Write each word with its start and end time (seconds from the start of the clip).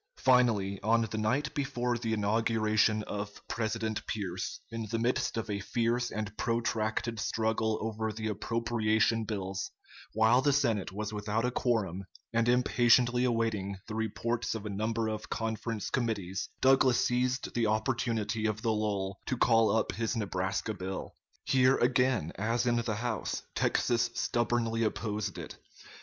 Finally, 0.17 0.81
on 0.81 1.03
the 1.03 1.17
night 1.19 1.53
before 1.53 1.95
the 1.95 2.11
inauguration 2.11 3.03
of 3.03 3.47
President 3.47 4.01
Pierce, 4.07 4.59
in 4.71 4.87
the 4.89 4.97
midst 4.97 5.37
of 5.37 5.47
a 5.47 5.59
fierce 5.59 6.09
and 6.09 6.35
protracted 6.39 7.19
struggle 7.19 7.77
over 7.79 8.11
the 8.11 8.27
appropriation 8.27 9.25
bills, 9.25 9.69
while 10.13 10.41
the 10.41 10.51
Senate 10.53 10.91
was 10.91 11.13
without 11.13 11.45
a 11.45 11.51
quorum 11.51 12.03
and 12.33 12.49
impatiently 12.49 13.25
awaiting 13.25 13.77
the 13.87 13.93
reports 13.93 14.55
of 14.55 14.65
a 14.65 14.71
number 14.71 15.07
of 15.07 15.29
conference 15.29 15.91
committees, 15.91 16.49
Douglas 16.61 17.05
seized 17.05 17.53
the 17.53 17.67
opportunity 17.67 18.47
of 18.47 18.63
the 18.63 18.73
lull 18.73 19.19
to 19.27 19.37
call 19.37 19.69
up 19.69 19.91
his 19.91 20.15
Nebraska 20.17 20.73
bill. 20.73 21.13
Here 21.45 21.77
again, 21.77 22.31
as 22.39 22.65
in 22.65 22.77
the 22.77 22.95
House, 22.95 23.43
Texas 23.53 24.09
stubbornly 24.15 24.81
opposed 24.83 25.37
it. 25.37 25.59